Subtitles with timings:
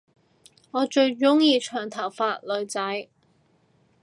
[0.71, 3.07] 我最鐘意長頭髮女仔